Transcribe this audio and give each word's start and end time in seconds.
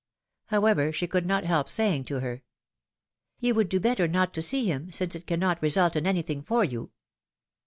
However, 0.47 0.91
she 0.91 1.05
could 1.05 1.27
not 1.27 1.43
help 1.43 1.69
saying 1.69 2.05
to 2.05 2.21
her: 2.21 2.41
You 3.39 3.53
would 3.53 3.69
do 3.69 3.79
better 3.79 4.07
not 4.07 4.33
to 4.33 4.41
see 4.41 4.65
him, 4.65 4.91
since 4.91 5.13
it 5.13 5.27
cannot 5.27 5.61
result 5.61 5.95
in 5.95 6.07
anything 6.07 6.41
for 6.41 6.63
you 6.65 6.89